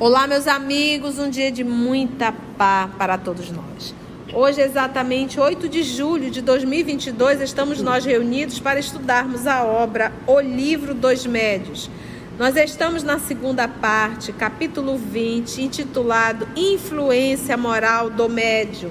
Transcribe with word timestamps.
Olá, 0.00 0.26
meus 0.26 0.46
amigos, 0.46 1.18
um 1.18 1.28
dia 1.28 1.52
de 1.52 1.62
muita 1.62 2.32
paz 2.56 2.90
para 2.96 3.18
todos 3.18 3.50
nós. 3.50 3.94
Hoje, 4.32 4.62
exatamente 4.62 5.38
8 5.38 5.68
de 5.68 5.82
julho 5.82 6.30
de 6.30 6.40
2022, 6.40 7.42
estamos 7.42 7.82
nós 7.82 8.06
reunidos 8.06 8.58
para 8.58 8.80
estudarmos 8.80 9.46
a 9.46 9.62
obra 9.62 10.10
O 10.26 10.40
Livro 10.40 10.94
dos 10.94 11.26
Médios. 11.26 11.90
Nós 12.38 12.56
estamos 12.56 13.02
na 13.02 13.18
segunda 13.18 13.68
parte, 13.68 14.32
capítulo 14.32 14.96
20, 14.96 15.60
intitulado 15.60 16.48
Influência 16.56 17.54
Moral 17.58 18.08
do 18.08 18.26
Médio. 18.26 18.90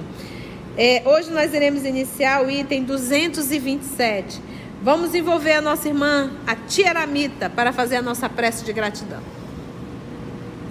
É, 0.78 1.02
hoje 1.04 1.32
nós 1.32 1.52
iremos 1.52 1.84
iniciar 1.84 2.46
o 2.46 2.48
item 2.48 2.84
227. 2.84 4.40
Vamos 4.80 5.12
envolver 5.12 5.54
a 5.54 5.60
nossa 5.60 5.88
irmã, 5.88 6.30
a 6.46 6.54
tia 6.54 6.90
Aramita, 6.90 7.50
para 7.50 7.72
fazer 7.72 7.96
a 7.96 8.02
nossa 8.02 8.28
prece 8.28 8.64
de 8.64 8.72
gratidão. 8.72 9.39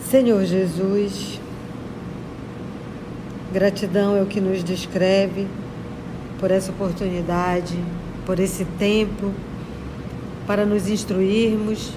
Senhor 0.09 0.43
Jesus, 0.43 1.39
gratidão 3.53 4.17
é 4.17 4.23
o 4.23 4.25
que 4.25 4.41
nos 4.41 4.63
descreve 4.63 5.45
por 6.39 6.49
essa 6.49 6.71
oportunidade, 6.71 7.77
por 8.25 8.39
esse 8.39 8.65
tempo, 8.79 9.31
para 10.47 10.65
nos 10.65 10.89
instruirmos, 10.89 11.91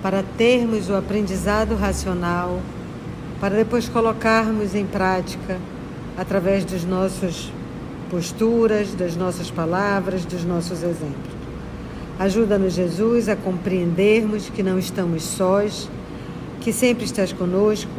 para 0.00 0.22
termos 0.22 0.88
o 0.88 0.94
aprendizado 0.94 1.74
racional, 1.74 2.60
para 3.40 3.56
depois 3.56 3.88
colocarmos 3.88 4.76
em 4.76 4.86
prática 4.86 5.58
através 6.16 6.64
das 6.64 6.84
nossas 6.84 7.50
posturas, 8.12 8.94
das 8.94 9.16
nossas 9.16 9.50
palavras, 9.50 10.24
dos 10.24 10.44
nossos 10.44 10.84
exemplos. 10.84 11.36
Ajuda-nos, 12.16 12.74
Jesus, 12.74 13.28
a 13.28 13.34
compreendermos 13.34 14.48
que 14.50 14.62
não 14.62 14.78
estamos 14.78 15.24
sós 15.24 15.90
que 16.60 16.72
sempre 16.72 17.04
estás 17.04 17.32
conosco, 17.32 17.90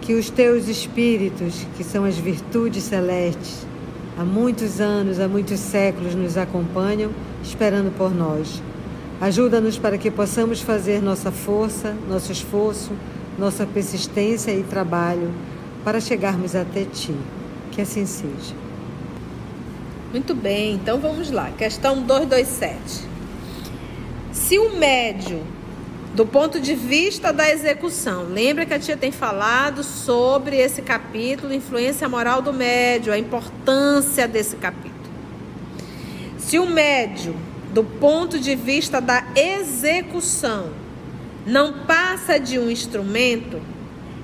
que 0.00 0.14
os 0.14 0.28
teus 0.30 0.68
espíritos, 0.68 1.66
que 1.76 1.84
são 1.84 2.04
as 2.04 2.16
virtudes 2.16 2.84
celestes, 2.84 3.66
há 4.18 4.24
muitos 4.24 4.80
anos, 4.80 5.18
há 5.18 5.26
muitos 5.26 5.58
séculos 5.60 6.14
nos 6.14 6.36
acompanham, 6.36 7.10
esperando 7.42 7.94
por 7.96 8.14
nós. 8.14 8.62
Ajuda-nos 9.20 9.78
para 9.78 9.96
que 9.96 10.10
possamos 10.10 10.60
fazer 10.60 11.00
nossa 11.00 11.30
força, 11.30 11.94
nosso 12.08 12.30
esforço, 12.32 12.92
nossa 13.38 13.64
persistência 13.64 14.52
e 14.52 14.62
trabalho 14.62 15.32
para 15.82 16.00
chegarmos 16.00 16.54
até 16.54 16.84
Ti. 16.84 17.14
Que 17.70 17.80
assim 17.80 18.06
seja. 18.06 18.54
Muito 20.12 20.34
bem, 20.34 20.74
então 20.74 21.00
vamos 21.00 21.30
lá. 21.30 21.50
Questão 21.56 22.02
227. 22.02 23.08
Se 24.32 24.58
o 24.58 24.76
médio 24.76 25.40
do 26.14 26.24
ponto 26.24 26.60
de 26.60 26.74
vista 26.74 27.32
da 27.32 27.50
execução. 27.50 28.24
Lembra 28.24 28.64
que 28.64 28.72
a 28.72 28.78
tia 28.78 28.96
tem 28.96 29.10
falado 29.10 29.82
sobre 29.82 30.56
esse 30.56 30.80
capítulo, 30.80 31.52
influência 31.52 32.08
moral 32.08 32.40
do 32.40 32.52
médio, 32.52 33.12
a 33.12 33.18
importância 33.18 34.28
desse 34.28 34.54
capítulo. 34.56 34.94
Se 36.38 36.56
o 36.58 36.66
médio, 36.66 37.34
do 37.72 37.82
ponto 37.82 38.38
de 38.38 38.54
vista 38.54 39.00
da 39.00 39.24
execução, 39.34 40.70
não 41.44 41.84
passa 41.84 42.38
de 42.38 42.60
um 42.60 42.70
instrumento, 42.70 43.60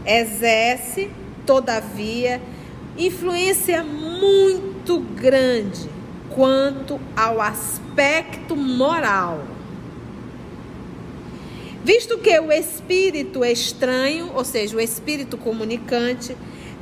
exerce, 0.07 1.11
todavia, 1.45 2.41
influência 2.97 3.83
muito 3.83 5.01
grande 5.01 5.91
quanto 6.31 7.01
ao 7.17 7.41
aspecto 7.41 8.55
moral 8.55 9.45
Visto 11.85 12.19
que 12.19 12.39
o 12.39 12.53
espírito 12.53 13.43
estranho, 13.45 14.31
ou 14.35 14.45
seja, 14.45 14.77
o 14.77 14.81
espírito 14.81 15.39
comunicante, 15.39 16.37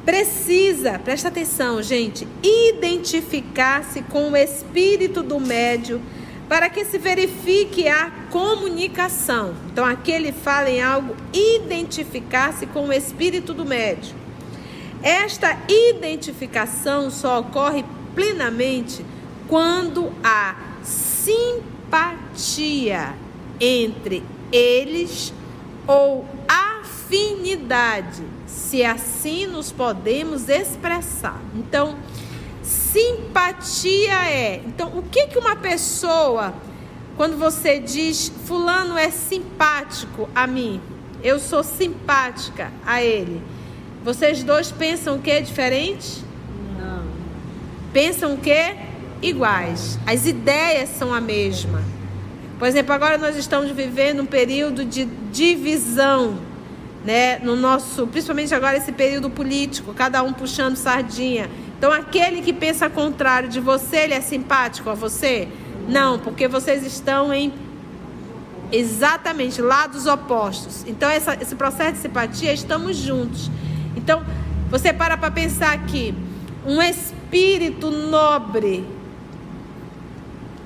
precisa, 0.04 0.98
presta 0.98 1.28
atenção, 1.28 1.81
gente, 1.82 2.26
identificar-se 2.42 4.03
com 4.03 4.32
o 4.32 4.37
espírito 4.37 5.22
do 5.22 5.38
médio 5.38 6.00
para 6.48 6.69
que 6.69 6.84
se 6.84 6.98
verifique 6.98 7.87
a 7.87 8.10
comunicação. 8.31 9.54
Então, 9.70 9.84
aqui 9.84 10.10
ele 10.10 10.32
fala 10.32 10.70
em 10.70 10.82
algo, 10.82 11.14
identificar-se 11.32 12.66
com 12.66 12.88
o 12.88 12.92
espírito 12.92 13.54
do 13.54 13.64
médio. 13.64 14.16
Esta 15.03 15.56
identificação 15.69 17.10
só 17.10 17.41
ocorre 17.41 17.84
plenamente 18.14 19.04
quando 19.47 20.10
há 20.25 20.56
simpatia 20.82 22.34
entre 23.60 24.25
eles 24.53 25.32
ou 25.86 26.26
afinidade, 26.47 28.22
se 28.47 28.84
assim 28.84 29.47
nos 29.47 29.72
podemos 29.72 30.48
expressar. 30.48 31.41
Então, 31.54 31.97
simpatia 32.62 34.31
é. 34.31 34.62
Então, 34.66 34.98
o 34.98 35.03
que 35.03 35.28
que 35.28 35.38
uma 35.38 35.56
pessoa 35.56 36.54
quando 37.19 37.37
você 37.37 37.81
diz 37.81 38.31
fulano 38.47 38.97
é 38.97 39.10
simpático 39.10 40.28
a 40.32 40.47
mim, 40.47 40.81
eu 41.20 41.41
sou 41.41 41.64
simpática 41.64 42.70
a 42.87 43.03
ele. 43.03 43.42
Vocês 44.04 44.44
dois 44.44 44.70
pensam 44.70 45.16
o 45.16 45.19
que 45.19 45.32
é 45.32 45.41
diferente? 45.41 46.22
Não. 46.78 47.03
Pensam 47.92 48.34
o 48.34 48.38
que? 48.38 48.76
Iguais. 49.20 49.98
As 50.06 50.26
ideias 50.26 50.91
são 50.91 51.12
a 51.12 51.20
mesma. 51.20 51.82
Por 52.58 52.66
exemplo, 52.66 52.92
agora 52.92 53.16
nós 53.16 53.36
estamos 53.36 53.70
vivendo 53.70 54.20
um 54.20 54.26
período 54.26 54.84
de 54.84 55.04
divisão, 55.32 56.38
né? 57.04 57.38
No 57.38 57.54
nosso, 57.54 58.06
principalmente 58.08 58.52
agora 58.52 58.76
esse 58.76 58.91
período 58.91 59.30
político, 59.30 59.94
cada 59.94 60.22
um 60.22 60.32
puxando 60.32 60.74
sardinha. 60.74 61.48
Então, 61.78 61.92
aquele 61.92 62.42
que 62.42 62.52
pensa 62.52 62.91
contrário 62.91 63.48
de 63.48 63.60
você, 63.60 63.98
ele 63.98 64.14
é 64.14 64.20
simpático 64.20 64.91
a 64.91 64.94
você? 64.94 65.46
Não, 65.88 66.19
porque 66.19 66.48
vocês 66.48 66.84
estão 66.84 67.32
em 67.32 67.52
exatamente 68.72 69.62
lados 69.62 70.06
opostos. 70.06 70.84
Então, 70.88 71.08
essa, 71.08 71.38
esse 71.40 71.54
processo 71.54 71.92
de 71.92 71.98
simpatia, 71.98 72.52
estamos 72.52 72.96
juntos. 72.96 73.48
Então, 73.96 74.25
você 74.69 74.92
para 74.92 75.16
para 75.16 75.30
pensar 75.30 75.78
que 75.86 76.12
um 76.66 76.82
espírito 76.82 77.90
nobre 77.90 78.84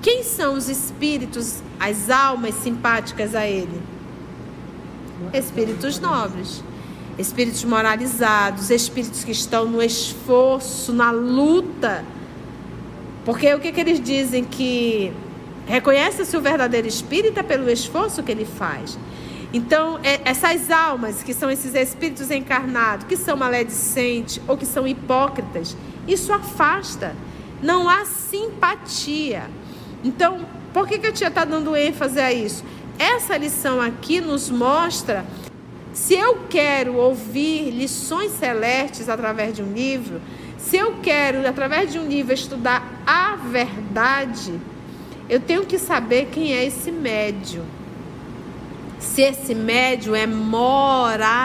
quem 0.02 0.24
são 0.24 0.54
os 0.54 0.68
espíritos, 0.68 1.62
as 1.78 2.10
almas 2.10 2.56
simpáticas 2.56 3.36
a 3.36 3.46
ele? 3.46 3.80
Espíritos 5.32 6.00
nobres, 6.00 6.62
espíritos 7.16 7.62
moralizados, 7.62 8.68
espíritos 8.68 9.22
que 9.22 9.30
estão 9.30 9.64
no 9.64 9.80
esforço, 9.80 10.92
na 10.92 11.12
luta. 11.12 12.04
Porque 13.24 13.54
o 13.54 13.60
que, 13.60 13.70
que 13.70 13.80
eles 13.80 14.00
dizem? 14.00 14.42
Que 14.42 15.12
reconhece-se 15.66 16.36
o 16.36 16.40
verdadeiro 16.40 16.88
espírita 16.88 17.44
pelo 17.44 17.70
esforço 17.70 18.24
que 18.24 18.32
ele 18.32 18.44
faz. 18.44 18.98
Então, 19.52 20.00
é, 20.02 20.20
essas 20.24 20.68
almas, 20.68 21.22
que 21.22 21.32
são 21.32 21.48
esses 21.48 21.74
espíritos 21.74 22.28
encarnados, 22.32 23.06
que 23.06 23.16
são 23.16 23.36
maledicentes 23.36 24.40
ou 24.48 24.56
que 24.56 24.66
são 24.66 24.84
hipócritas, 24.84 25.76
isso 26.08 26.32
afasta. 26.32 27.14
Não 27.62 27.88
há 27.88 28.04
simpatia. 28.04 29.48
Então, 30.04 30.40
por 30.72 30.88
que, 30.88 30.98
que 30.98 31.06
a 31.06 31.12
tia 31.12 31.28
está 31.28 31.44
dando 31.44 31.76
ênfase 31.76 32.20
a 32.20 32.32
isso? 32.32 32.64
Essa 32.98 33.36
lição 33.36 33.80
aqui 33.80 34.20
nos 34.20 34.50
mostra 34.50 35.24
se 35.92 36.14
eu 36.14 36.46
quero 36.48 36.94
ouvir 36.96 37.70
lições 37.70 38.32
celestes 38.32 39.08
através 39.08 39.54
de 39.54 39.62
um 39.62 39.72
livro, 39.72 40.20
se 40.58 40.76
eu 40.76 40.94
quero, 41.02 41.46
através 41.46 41.92
de 41.92 41.98
um 41.98 42.06
livro, 42.06 42.32
estudar 42.32 43.02
a 43.06 43.36
verdade, 43.36 44.58
eu 45.28 45.38
tenho 45.38 45.66
que 45.66 45.78
saber 45.78 46.30
quem 46.32 46.54
é 46.54 46.64
esse 46.64 46.90
médio. 46.90 47.62
Se 48.98 49.20
esse 49.20 49.54
médio 49.54 50.14
é 50.14 50.26
moralizado, 50.26 51.36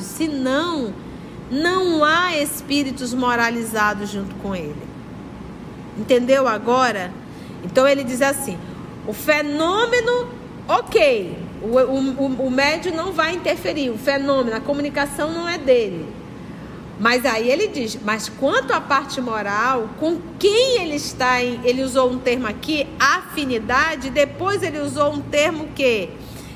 se 0.00 0.26
não, 0.28 0.94
não 1.50 2.02
há 2.02 2.34
espíritos 2.36 3.12
moralizados 3.12 4.08
junto 4.10 4.34
com 4.36 4.54
ele. 4.54 4.86
Entendeu 5.98 6.48
agora? 6.48 7.12
Então 7.64 7.86
ele 7.86 8.04
diz 8.04 8.22
assim: 8.22 8.58
o 9.06 9.12
fenômeno, 9.12 10.28
ok, 10.68 11.36
o, 11.62 11.78
o, 11.78 12.46
o 12.46 12.50
médio 12.50 12.94
não 12.94 13.12
vai 13.12 13.34
interferir, 13.34 13.90
o 13.90 13.98
fenômeno, 13.98 14.56
a 14.56 14.60
comunicação 14.60 15.32
não 15.32 15.48
é 15.48 15.58
dele. 15.58 16.06
Mas 16.98 17.26
aí 17.26 17.50
ele 17.50 17.68
diz, 17.68 17.98
mas 18.02 18.28
quanto 18.28 18.72
à 18.72 18.80
parte 18.80 19.20
moral, 19.20 19.90
com 20.00 20.18
quem 20.38 20.80
ele 20.80 20.94
está 20.96 21.42
em, 21.42 21.60
ele 21.62 21.82
usou 21.82 22.10
um 22.10 22.18
termo 22.18 22.46
aqui, 22.46 22.86
afinidade, 22.98 24.08
depois 24.08 24.62
ele 24.62 24.78
usou 24.78 25.12
um 25.12 25.20
termo 25.20 25.68
que 25.74 26.08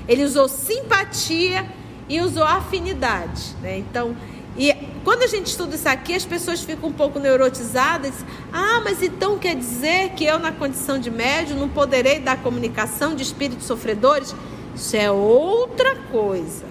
ele 0.09 0.25
usou 0.25 0.49
simpatia 0.49 1.67
e 2.09 2.21
usou 2.23 2.43
afinidade, 2.43 3.55
né? 3.63 3.79
Então, 3.79 4.17
E 4.57 4.75
quando 5.05 5.23
a 5.23 5.27
gente 5.27 5.47
estuda 5.47 5.75
isso 5.75 5.89
aqui, 5.89 6.15
as 6.15 6.25
pessoas 6.25 6.63
ficam 6.63 6.91
um 6.91 6.93
pouco 6.93 7.19
neurotizadas. 7.19 8.15
Ah, 8.53 8.81
mas 8.85 9.03
então 9.03 9.39
quer 9.39 9.55
dizer 9.55 10.11
que 10.11 10.25
eu, 10.25 10.39
na 10.39 10.53
condição 10.53 10.99
de 10.99 11.11
médium, 11.11 11.59
não 11.59 11.69
poderei 11.69 12.19
dar 12.19 12.43
comunicação 12.43 13.15
de 13.15 13.23
espíritos 13.23 13.67
sofredores? 13.67 14.35
Isso 14.75 14.97
é 14.97 15.11
outra 15.11 15.97
coisa. 16.11 16.65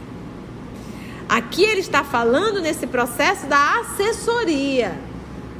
Aqui 1.27 1.63
ele 1.63 1.81
está 1.81 2.03
falando 2.03 2.59
nesse 2.59 2.87
processo 2.87 3.45
da 3.45 3.79
assessoria, 3.79 4.99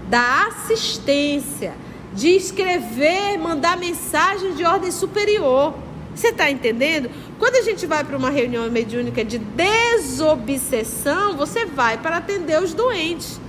da 0.09 0.47
assistência, 0.47 1.73
de 2.13 2.29
escrever, 2.29 3.37
mandar 3.37 3.77
mensagens 3.77 4.57
de 4.57 4.65
ordem 4.65 4.91
superior. 4.91 5.75
Você 6.15 6.29
está 6.29 6.49
entendendo? 6.51 7.09
Quando 7.37 7.55
a 7.55 7.61
gente 7.61 7.85
vai 7.85 8.03
para 8.03 8.17
uma 8.17 8.29
reunião 8.29 8.69
mediúnica 8.69 9.23
de 9.23 9.37
desobsessão, 9.37 11.37
você 11.37 11.65
vai 11.65 11.97
para 11.97 12.17
atender 12.17 12.61
os 12.61 12.73
doentes. 12.73 13.39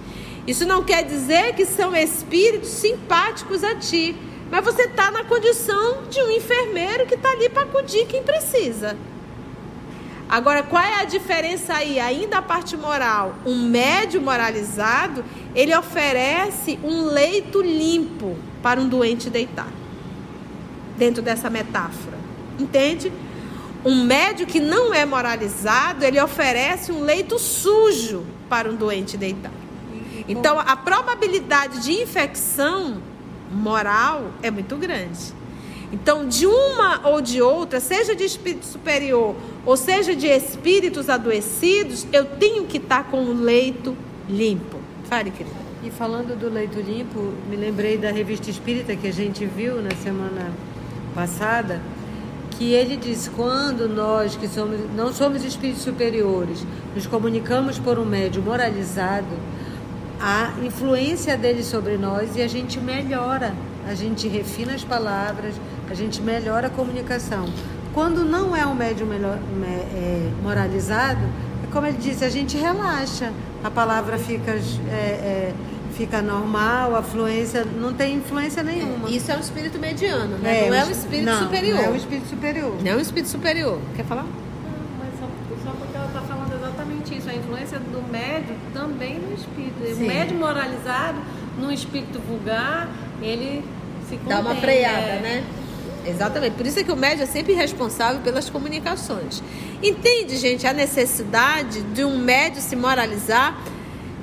Isso 0.46 0.64
não 0.66 0.84
quer 0.84 1.04
dizer 1.04 1.54
que 1.54 1.66
são 1.66 1.94
espíritos 1.94 2.68
simpáticos 2.68 3.64
a 3.64 3.74
ti, 3.74 4.16
mas 4.50 4.64
você 4.64 4.82
está 4.82 5.10
na 5.10 5.24
condição 5.24 6.04
de 6.08 6.22
um 6.22 6.30
enfermeiro 6.30 7.06
que 7.06 7.14
está 7.14 7.30
ali 7.30 7.48
para 7.48 7.62
acudir 7.62 8.06
quem 8.06 8.22
precisa. 8.22 8.96
Agora, 10.28 10.62
qual 10.62 10.80
é 10.80 11.00
a 11.00 11.04
diferença 11.04 11.74
aí? 11.74 11.98
Ainda 11.98 12.38
a 12.38 12.42
parte 12.42 12.76
moral. 12.76 13.34
Um 13.44 13.68
médio 13.68 14.20
moralizado, 14.20 15.24
ele 15.56 15.76
oferece 15.76 16.78
um 16.84 17.06
leito 17.06 17.60
limpo 17.60 18.38
para 18.62 18.80
um 18.80 18.88
doente 18.88 19.28
deitar. 19.28 19.66
Dentro 20.96 21.20
dessa 21.20 21.50
metáfora. 21.50 22.19
Entende? 22.60 23.10
Um 23.84 24.04
médio 24.04 24.46
que 24.46 24.60
não 24.60 24.92
é 24.92 25.06
moralizado, 25.06 26.04
ele 26.04 26.20
oferece 26.20 26.92
um 26.92 27.00
leito 27.00 27.38
sujo 27.38 28.24
para 28.48 28.68
um 28.70 28.76
doente 28.76 29.16
deitar. 29.16 29.52
Então, 30.28 30.58
a 30.58 30.76
probabilidade 30.76 31.82
de 31.82 31.92
infecção 31.92 32.98
moral 33.50 34.32
é 34.42 34.50
muito 34.50 34.76
grande. 34.76 35.32
Então, 35.92 36.28
de 36.28 36.46
uma 36.46 37.08
ou 37.08 37.20
de 37.20 37.42
outra, 37.42 37.80
seja 37.80 38.14
de 38.14 38.22
espírito 38.22 38.64
superior 38.64 39.34
ou 39.66 39.76
seja 39.76 40.14
de 40.14 40.26
espíritos 40.26 41.08
adoecidos, 41.08 42.06
eu 42.12 42.24
tenho 42.24 42.64
que 42.66 42.76
estar 42.76 43.04
com 43.04 43.24
o 43.24 43.32
leito 43.32 43.96
limpo. 44.28 44.78
Fale, 45.08 45.30
querida. 45.30 45.56
E 45.82 45.90
falando 45.90 46.38
do 46.38 46.48
leito 46.48 46.78
limpo, 46.78 47.32
me 47.48 47.56
lembrei 47.56 47.96
da 47.96 48.12
revista 48.12 48.50
espírita 48.50 48.94
que 48.94 49.08
a 49.08 49.12
gente 49.12 49.44
viu 49.46 49.82
na 49.82 49.90
semana 49.96 50.52
passada 51.14 51.80
que 52.60 52.74
ele 52.74 52.98
diz 52.98 53.26
quando 53.34 53.88
nós 53.88 54.36
que 54.36 54.46
somos 54.46 54.78
não 54.94 55.14
somos 55.14 55.42
espíritos 55.42 55.82
superiores 55.82 56.66
nos 56.94 57.06
comunicamos 57.06 57.78
por 57.78 57.98
um 57.98 58.04
médio 58.04 58.42
moralizado 58.42 59.34
a 60.20 60.52
influência 60.62 61.38
dele 61.38 61.64
sobre 61.64 61.96
nós 61.96 62.36
e 62.36 62.42
a 62.42 62.46
gente 62.46 62.78
melhora 62.78 63.54
a 63.88 63.94
gente 63.94 64.28
refina 64.28 64.74
as 64.74 64.84
palavras 64.84 65.54
a 65.90 65.94
gente 65.94 66.22
melhora 66.22 66.66
a 66.68 66.70
comunicação. 66.70 67.46
Quando 67.92 68.24
não 68.24 68.54
é 68.54 68.64
um 68.64 68.74
médio 68.74 69.04
melhor, 69.04 69.38
é, 69.64 70.30
moralizado 70.42 71.20
é 71.64 71.72
como 71.72 71.86
ele 71.86 71.96
disse 71.96 72.24
a 72.24 72.28
gente 72.28 72.56
relaxa 72.56 73.32
a 73.64 73.70
palavra 73.70 74.16
fica 74.16 74.52
é, 74.52 74.94
é, 74.94 75.54
fica 76.00 76.22
normal, 76.22 76.96
a 76.96 77.02
fluência 77.02 77.62
não 77.62 77.92
tem 77.92 78.14
influência 78.14 78.62
nenhuma. 78.62 79.06
É, 79.06 79.12
isso 79.12 79.30
é 79.30 79.36
um 79.36 79.40
espírito 79.40 79.78
mediano, 79.78 80.38
né? 80.38 80.64
É, 80.64 80.70
não 80.70 80.76
é 80.76 80.84
um 80.86 80.90
espírito 80.90 81.26
não, 81.26 81.42
superior. 81.42 81.76
Não 81.76 81.84
é 81.84 81.88
um 81.90 81.96
espírito 81.96 82.28
superior. 82.30 82.76
Não 82.82 82.90
é 82.90 82.96
um 82.96 83.00
espírito 83.00 83.28
superior. 83.28 83.78
Quer 83.94 84.04
falar? 84.06 84.22
Não, 84.22 84.30
mas 84.98 85.20
só, 85.20 85.26
só 85.62 85.76
porque 85.76 85.94
ela 85.94 86.06
está 86.06 86.22
falando 86.22 86.54
exatamente 86.54 87.18
isso. 87.18 87.28
A 87.28 87.34
influência 87.34 87.78
do 87.78 88.10
médio 88.10 88.56
também 88.72 89.18
no 89.18 89.34
espírito. 89.34 89.94
Sim. 89.94 90.04
O 90.04 90.06
médio 90.06 90.38
moralizado, 90.38 91.18
no 91.58 91.70
espírito 91.70 92.18
vulgar, 92.20 92.88
ele 93.20 93.62
se 94.08 94.16
contém, 94.16 94.28
Dá 94.28 94.40
uma 94.40 94.54
freada, 94.54 94.96
é... 94.96 95.20
né? 95.20 95.44
Exatamente. 96.06 96.54
Por 96.54 96.64
isso 96.64 96.78
é 96.78 96.82
que 96.82 96.90
o 96.90 96.96
médio 96.96 97.24
é 97.24 97.26
sempre 97.26 97.52
responsável 97.52 98.22
pelas 98.22 98.48
comunicações. 98.48 99.42
Entende, 99.82 100.38
gente, 100.38 100.66
a 100.66 100.72
necessidade 100.72 101.82
de 101.82 102.06
um 102.06 102.16
médio 102.16 102.62
se 102.62 102.74
moralizar 102.74 103.54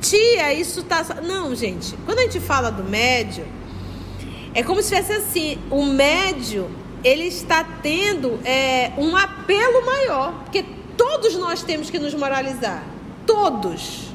tia, 0.09 0.53
isso 0.53 0.83
tá. 0.83 1.03
Não, 1.23 1.55
gente. 1.55 1.95
Quando 2.05 2.19
a 2.19 2.21
gente 2.23 2.39
fala 2.39 2.71
do 2.71 2.83
médio, 2.83 3.45
é 4.53 4.63
como 4.63 4.81
se 4.81 4.95
fosse 4.95 5.13
assim: 5.13 5.57
o 5.69 5.83
médio 5.83 6.69
ele 7.03 7.23
está 7.23 7.63
tendo 7.63 8.39
é, 8.43 8.91
um 8.97 9.15
apelo 9.15 9.85
maior, 9.85 10.33
porque 10.43 10.65
todos 10.95 11.35
nós 11.35 11.63
temos 11.63 11.89
que 11.89 11.99
nos 11.99 12.13
moralizar. 12.13 12.83
Todos. 13.25 14.07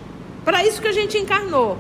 Para 0.45 0.65
isso 0.67 0.81
que 0.81 0.89
a 0.89 0.93
gente 0.93 1.17
encarnou. 1.17 1.79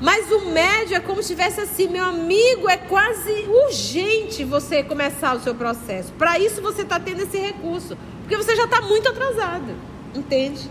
Mas 0.00 0.32
o 0.32 0.50
médio 0.50 0.96
é 0.96 1.00
como 1.00 1.22
se 1.22 1.28
tivesse 1.28 1.60
assim, 1.60 1.86
meu 1.86 2.04
amigo, 2.04 2.68
é 2.68 2.76
quase 2.76 3.46
urgente 3.48 4.42
você 4.42 4.82
começar 4.82 5.36
o 5.36 5.40
seu 5.40 5.54
processo. 5.54 6.12
Para 6.14 6.40
isso 6.40 6.60
você 6.60 6.82
está 6.82 6.98
tendo 6.98 7.22
esse 7.22 7.38
recurso, 7.38 7.96
porque 8.20 8.36
você 8.36 8.56
já 8.56 8.64
está 8.64 8.80
muito 8.80 9.08
atrasado, 9.08 9.72
entende? 10.12 10.68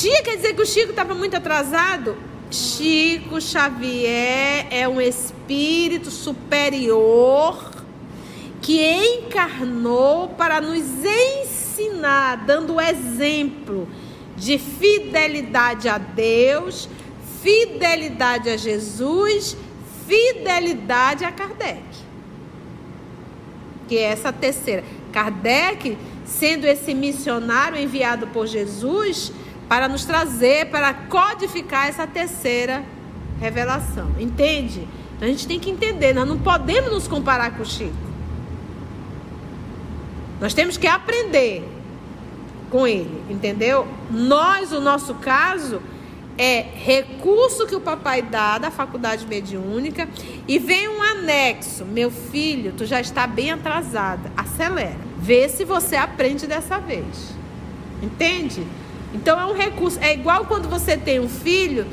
Tia 0.00 0.22
quer 0.22 0.36
dizer 0.36 0.54
que 0.54 0.62
o 0.62 0.66
Chico 0.66 0.92
estava 0.92 1.14
muito 1.14 1.36
atrasado? 1.36 2.16
Chico 2.50 3.38
Xavier 3.38 4.66
é 4.70 4.88
um 4.88 4.98
espírito 4.98 6.10
superior 6.10 7.70
que 8.62 8.80
encarnou 8.82 10.28
para 10.28 10.58
nos 10.58 10.86
ensinar, 11.04 12.46
dando 12.46 12.80
exemplo 12.80 13.86
de 14.38 14.56
fidelidade 14.56 15.86
a 15.86 15.98
Deus, 15.98 16.88
fidelidade 17.42 18.48
a 18.48 18.56
Jesus, 18.56 19.54
fidelidade 20.08 21.26
a 21.26 21.30
Kardec. 21.30 21.82
Que 23.86 23.98
é 23.98 24.04
essa 24.04 24.32
terceira. 24.32 24.82
Kardec, 25.12 25.98
sendo 26.24 26.64
esse 26.64 26.94
missionário 26.94 27.78
enviado 27.78 28.28
por 28.28 28.46
Jesus, 28.46 29.30
para 29.70 29.86
nos 29.86 30.04
trazer, 30.04 30.66
para 30.66 30.92
codificar 30.92 31.86
essa 31.86 32.04
terceira 32.04 32.82
revelação. 33.40 34.10
Entende? 34.18 34.80
Então 35.14 35.28
a 35.28 35.30
gente 35.30 35.46
tem 35.46 35.60
que 35.60 35.70
entender, 35.70 36.12
nós 36.12 36.26
não 36.26 36.36
podemos 36.36 36.90
nos 36.90 37.06
comparar 37.06 37.52
com 37.52 37.62
o 37.62 37.64
Chico. 37.64 37.94
Nós 40.40 40.54
temos 40.54 40.76
que 40.76 40.88
aprender 40.88 41.62
com 42.68 42.84
ele, 42.84 43.22
entendeu? 43.30 43.86
Nós, 44.10 44.72
o 44.72 44.80
nosso 44.80 45.14
caso, 45.14 45.80
é 46.36 46.62
recurso 46.74 47.64
que 47.64 47.76
o 47.76 47.80
papai 47.80 48.22
dá 48.22 48.58
da 48.58 48.72
faculdade 48.72 49.24
mediúnica 49.24 50.08
e 50.48 50.58
vem 50.58 50.88
um 50.88 51.00
anexo. 51.00 51.84
Meu 51.84 52.10
filho, 52.10 52.74
tu 52.76 52.84
já 52.84 53.00
está 53.00 53.24
bem 53.24 53.52
atrasada. 53.52 54.32
Acelera. 54.36 54.98
Vê 55.16 55.48
se 55.48 55.64
você 55.64 55.94
aprende 55.94 56.48
dessa 56.48 56.76
vez. 56.78 57.36
Entende? 58.02 58.66
Então 59.12 59.38
é 59.38 59.46
um 59.46 59.54
recurso. 59.54 59.98
É 60.00 60.12
igual 60.12 60.44
quando 60.46 60.68
você 60.68 60.96
tem 60.96 61.20
um 61.20 61.28
filho 61.28 61.86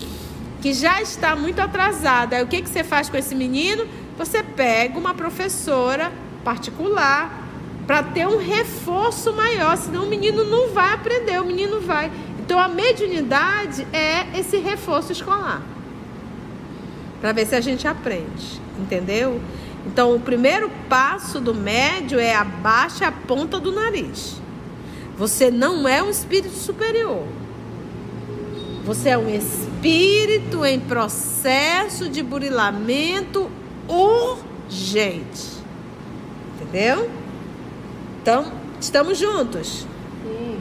que 0.61 0.73
já 0.73 1.01
está 1.01 1.35
muito 1.35 1.59
atrasado. 1.59 2.33
Aí 2.33 2.43
o 2.43 2.47
que, 2.47 2.61
que 2.61 2.69
você 2.69 2.83
faz 2.83 3.09
com 3.09 3.17
esse 3.17 3.35
menino? 3.35 3.85
Você 4.17 4.41
pega 4.43 4.97
uma 4.97 5.13
professora 5.13 6.11
particular 6.43 7.45
para 7.85 8.03
ter 8.03 8.27
um 8.27 8.37
reforço 8.37 9.31
maior, 9.33 9.77
senão 9.77 10.03
o 10.03 10.09
menino 10.09 10.43
não 10.43 10.73
vai 10.73 10.93
aprender, 10.93 11.41
o 11.41 11.45
menino 11.45 11.79
vai. 11.79 12.11
Então 12.39 12.59
a 12.59 12.67
mediunidade 12.67 13.87
é 13.93 14.37
esse 14.37 14.57
reforço 14.57 15.11
escolar. 15.11 15.61
Para 17.21 17.31
ver 17.31 17.45
se 17.45 17.55
a 17.55 17.61
gente 17.61 17.87
aprende, 17.87 18.61
entendeu? 18.77 19.41
Então 19.85 20.13
o 20.13 20.19
primeiro 20.19 20.69
passo 20.89 21.39
do 21.39 21.53
médio 21.53 22.19
é 22.19 22.35
abaixe 22.35 23.03
a 23.03 23.11
ponta 23.11 23.59
do 23.59 23.71
nariz. 23.71 24.41
Você 25.17 25.49
não 25.49 25.87
é 25.87 26.01
um 26.03 26.11
espírito 26.11 26.55
superior. 26.55 27.23
Você 28.85 29.09
é 29.09 29.17
um 29.17 29.27
espírito 29.27 30.63
em 30.63 30.79
processo 30.79 32.07
de 32.07 32.21
burilamento 32.21 33.49
urgente. 33.87 35.57
Entendeu? 36.55 37.09
Então, 38.21 38.51
estamos 38.79 39.17
juntos. 39.17 39.87
Sim. 40.23 40.59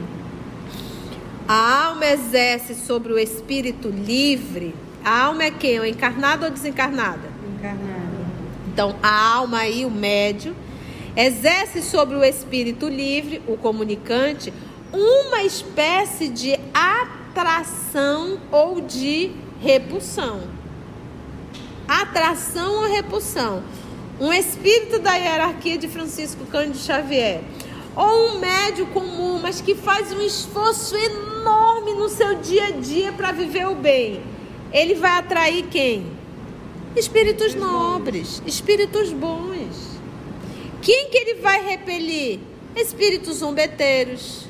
A 1.47 1.85
alma 1.89 2.07
exerce 2.07 2.73
sobre 2.73 3.13
o 3.13 3.19
espírito 3.19 3.89
livre. 3.89 4.73
A 5.05 5.25
alma 5.25 5.43
é 5.43 5.51
quem? 5.51 5.77
É 5.77 5.87
encarnada 5.87 6.47
ou 6.47 6.51
desencarnada? 6.51 7.29
Encarnada. 7.57 8.07
Então, 8.73 8.95
a 9.03 9.35
alma 9.35 9.59
aí, 9.59 9.85
o 9.85 9.91
médio 9.91 10.55
exerce 11.17 11.81
sobre 11.81 12.15
o 12.15 12.23
espírito 12.23 12.87
livre, 12.87 13.41
o 13.47 13.57
comunicante, 13.57 14.53
uma 14.93 15.41
espécie 15.41 16.29
de 16.29 16.57
atração 16.71 18.37
ou 18.51 18.79
de 18.79 19.31
repulsão. 19.59 20.41
Atração 21.87 22.83
ou 22.83 22.87
repulsão. 22.87 23.63
Um 24.19 24.31
espírito 24.31 24.99
da 24.99 25.15
hierarquia 25.15 25.77
de 25.77 25.87
Francisco 25.87 26.45
Cândido 26.45 26.77
Xavier. 26.77 27.41
Ou 27.95 28.29
um 28.29 28.39
médio 28.39 28.85
comum, 28.87 29.39
mas 29.41 29.59
que 29.59 29.73
faz 29.73 30.13
um 30.13 30.21
esforço 30.21 30.95
enorme 30.95 31.93
no 31.93 32.09
seu 32.09 32.35
dia 32.35 32.67
a 32.67 32.71
dia 32.71 33.11
para 33.11 33.31
viver 33.31 33.67
o 33.67 33.73
bem, 33.73 34.21
ele 34.71 34.93
vai 34.93 35.11
atrair 35.11 35.65
quem? 35.71 36.05
Espíritos 36.95 37.55
nobres, 37.55 38.41
espíritos 38.45 39.11
bons. 39.11 39.96
Quem 40.87 41.09
que 41.09 41.17
ele 41.17 41.41
vai 41.41 41.61
repelir? 41.65 42.39
Espíritos 42.73 43.39
zombeteiros, 43.39 44.47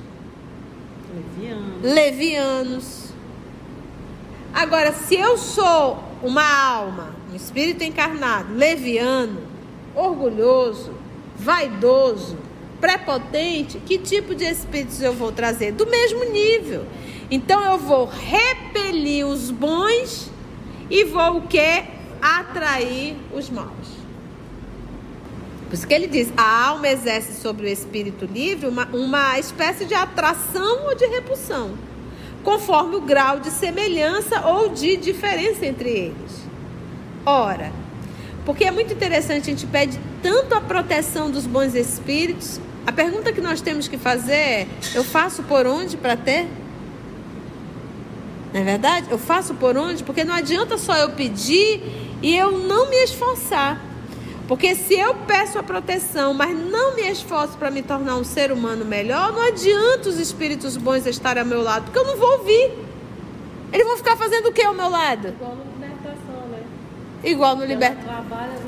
Leviano. 1.11 1.79
levianos. 1.81 3.05
Agora, 4.53 4.93
se 4.93 5.15
eu 5.15 5.35
sou 5.35 5.97
uma 6.21 6.47
alma, 6.47 7.15
um 7.31 7.35
espírito 7.35 7.83
encarnado, 7.83 8.53
leviano, 8.53 9.41
orgulhoso, 9.95 10.93
vaidoso, 11.35 12.37
prepotente, 12.79 13.79
que 13.79 13.97
tipo 13.97 14.35
de 14.35 14.43
espíritos 14.43 15.01
eu 15.01 15.13
vou 15.13 15.31
trazer? 15.31 15.71
Do 15.71 15.87
mesmo 15.87 16.23
nível. 16.25 16.85
Então 17.31 17.65
eu 17.65 17.79
vou 17.79 18.05
repelir 18.05 19.25
os 19.25 19.49
bons 19.49 20.29
e 20.87 21.03
vou 21.03 21.37
o 21.37 21.47
quê? 21.47 21.85
Atrair 22.21 23.15
os 23.33 23.49
maus. 23.49 23.96
Por 25.67 25.73
isso 25.73 25.87
que 25.87 25.93
ele 25.93 26.07
diz: 26.07 26.31
a 26.35 26.67
alma 26.67 26.87
exerce 26.87 27.39
sobre 27.41 27.67
o 27.67 27.69
espírito 27.69 28.25
livre 28.25 28.67
uma, 28.67 28.85
uma 28.87 29.37
espécie 29.37 29.85
de 29.85 29.93
atração 29.93 30.85
ou 30.85 30.95
de 30.95 31.05
repulsão, 31.05 31.71
conforme 32.43 32.95
o 32.95 33.01
grau 33.01 33.39
de 33.39 33.51
semelhança 33.51 34.45
ou 34.47 34.69
de 34.69 34.95
diferença 34.97 35.65
entre 35.65 35.89
eles. 35.89 36.47
Ora, 37.25 37.71
porque 38.45 38.63
é 38.63 38.71
muito 38.71 38.93
interessante, 38.93 39.41
a 39.41 39.53
gente 39.53 39.67
pede 39.67 39.99
tanto 40.23 40.55
a 40.55 40.61
proteção 40.61 41.29
dos 41.29 41.45
bons 41.45 41.75
espíritos. 41.75 42.61
A 42.85 42.91
pergunta 42.93 43.33
que 43.33 43.41
nós 43.41 43.59
temos 43.59 43.89
que 43.89 43.97
fazer 43.97 44.33
é: 44.33 44.67
eu 44.95 45.03
faço 45.03 45.43
por 45.43 45.67
onde 45.67 45.97
para 45.97 46.15
ter? 46.15 46.47
Não 48.53 48.61
é 48.61 48.63
verdade? 48.63 49.07
Eu 49.11 49.17
faço 49.17 49.53
por 49.55 49.75
onde? 49.75 50.01
Porque 50.03 50.23
não 50.23 50.33
adianta 50.33 50.77
só 50.77 50.95
eu 50.95 51.11
pedir 51.11 51.81
e 52.21 52.35
eu 52.35 52.51
não 52.51 52.89
me 52.89 52.95
esforçar. 53.03 53.86
Porque 54.47 54.75
se 54.75 54.93
eu 54.93 55.13
peço 55.27 55.59
a 55.59 55.63
proteção, 55.63 56.33
mas 56.33 56.57
não 56.57 56.95
me 56.95 57.01
esforço 57.01 57.57
para 57.57 57.69
me 57.69 57.81
tornar 57.81 58.15
um 58.15 58.23
ser 58.23 58.51
humano 58.51 58.85
melhor, 58.85 59.33
não 59.33 59.41
adianta 59.41 60.07
os 60.09 60.17
espíritos 60.17 60.77
bons 60.77 61.05
estarem 61.05 61.41
ao 61.41 61.47
meu 61.47 61.61
lado, 61.61 61.85
porque 61.85 61.99
eu 61.99 62.05
não 62.05 62.17
vou 62.17 62.39
ouvir. 62.39 62.71
Eles 63.73 63.85
vão 63.85 63.97
ficar 63.97 64.15
fazendo 64.15 64.47
o 64.47 64.53
que 64.53 64.61
ao 64.61 64.73
meu 64.73 64.89
lado? 64.89 65.27
Igual 65.27 65.55
no 65.55 65.63
libertação, 65.73 66.47
né? 66.49 66.63
Igual 67.23 67.55
no 67.55 67.63
Ela 67.63 67.73
liberta. 67.73 68.01
trabalha 68.03 68.67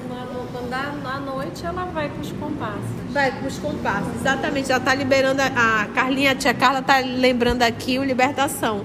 quando 0.51 0.69
dá 0.69 1.11
à 1.13 1.19
noite, 1.19 1.65
ela 1.65 1.85
vai 1.85 2.09
com 2.09 2.21
os 2.21 2.31
compassos. 2.31 2.81
Vai 3.11 3.39
com 3.39 3.47
os 3.47 3.57
compassos, 3.59 4.15
exatamente. 4.15 4.71
Ela 4.71 4.79
está 4.79 4.93
liberando, 4.93 5.41
a, 5.41 5.81
a 5.81 5.85
Carlinha, 5.87 6.31
a 6.31 6.35
tia 6.35 6.53
Carla 6.53 6.79
está 6.79 6.99
lembrando 6.99 7.61
aqui 7.61 7.99
o 7.99 8.03
libertação. 8.03 8.83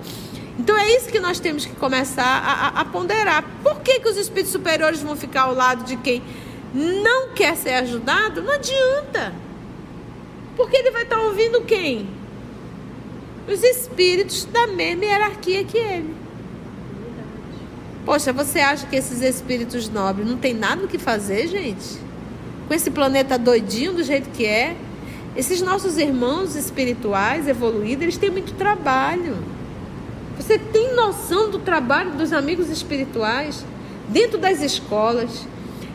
Então 0.59 0.79
é 0.79 0.89
isso 0.95 1.09
que 1.09 1.19
nós 1.19 1.41
temos 1.41 1.65
que 1.65 1.75
começar 1.75 2.25
a, 2.25 2.79
a, 2.79 2.81
a 2.81 2.85
ponderar. 2.85 3.45
Por 3.63 3.81
que, 3.81 4.01
que 4.01 4.09
os 4.09 4.17
espíritos 4.17 4.53
superiores 4.53 5.03
vão 5.03 5.17
ficar 5.17 5.43
ao 5.43 5.55
lado 5.55 5.85
de 5.85 5.97
quem 5.97 6.23
não 6.75 7.29
quer 7.31 7.57
ser 7.57 7.75
ajudado? 7.75 8.43
Não 8.43 8.53
adianta. 8.53 9.33
Porque 10.57 10.77
ele 10.77 10.91
vai 10.91 11.05
estar 11.05 11.21
ouvindo 11.21 11.63
quem? 11.63 12.09
Os 13.47 13.63
espíritos 13.63 14.45
da 14.47 14.67
mesma 14.67 15.05
hierarquia 15.05 15.65
que 15.65 15.79
ele. 15.79 16.15
Poxa, 18.05 18.33
você 18.33 18.59
acha 18.61 18.87
que 18.87 18.97
esses 18.97 19.23
espíritos 19.23 19.89
nobres 19.89 20.29
não 20.29 20.37
tem 20.37 20.53
nada 20.53 20.85
o 20.85 20.89
que 20.89 20.99
fazer, 20.99 21.47
gente? 21.47 21.99
Com 22.67 22.75
esse 22.75 22.91
planeta 22.91 23.39
doidinho 23.39 23.95
do 23.95 24.03
jeito 24.03 24.29
que 24.31 24.45
é? 24.45 24.77
Esses 25.37 25.63
nossos 25.63 25.97
irmãos 25.97 26.55
espirituais 26.55 27.49
evoluídos, 27.49 28.03
eles 28.03 28.17
têm 28.17 28.31
muito 28.31 28.55
trabalho. 28.55 29.37
Você 30.37 30.59
tem 30.59 30.95
noção 30.95 31.51
do 31.51 31.59
trabalho 31.59 32.13
dos 32.13 32.33
amigos 32.33 32.69
espirituais 32.69 33.65
dentro 34.09 34.39
das 34.39 34.61
escolas, 34.61 35.47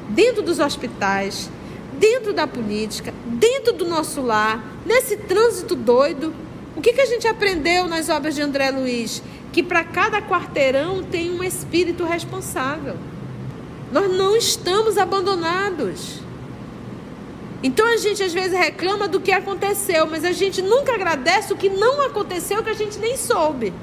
dentro 0.09 0.41
dos 0.41 0.59
hospitais, 0.59 1.49
dentro 1.93 2.33
da 2.33 2.47
política, 2.47 3.13
dentro 3.25 3.73
do 3.73 3.85
nosso 3.85 4.21
lar, 4.21 4.63
nesse 4.85 5.17
trânsito 5.17 5.75
doido? 5.75 6.33
O 6.75 6.81
que, 6.81 6.93
que 6.93 7.01
a 7.01 7.05
gente 7.05 7.27
aprendeu 7.27 7.87
nas 7.87 8.09
obras 8.09 8.35
de 8.35 8.41
André 8.41 8.71
Luiz? 8.71 9.21
Que 9.51 9.61
para 9.61 9.83
cada 9.83 10.21
quarteirão 10.21 11.03
tem 11.03 11.31
um 11.31 11.43
espírito 11.43 12.03
responsável. 12.05 12.95
Nós 13.91 14.11
não 14.11 14.35
estamos 14.35 14.97
abandonados. 14.97 16.21
Então 17.61 17.85
a 17.85 17.97
gente 17.97 18.23
às 18.23 18.33
vezes 18.33 18.57
reclama 18.57 19.07
do 19.07 19.19
que 19.19 19.31
aconteceu, 19.31 20.07
mas 20.07 20.23
a 20.23 20.31
gente 20.31 20.61
nunca 20.61 20.93
agradece 20.93 21.51
o 21.51 21.57
que 21.57 21.69
não 21.69 22.01
aconteceu, 22.01 22.63
que 22.63 22.69
a 22.69 22.73
gente 22.73 22.97
nem 22.99 23.17
soube. 23.17 23.73